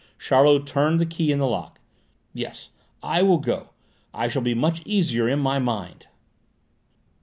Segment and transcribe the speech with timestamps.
[0.17, 1.79] Charlot turned the key in the lock.
[2.33, 2.69] "Yes,
[3.03, 3.69] I will go.
[4.15, 6.07] I shall be much easier in my mind!"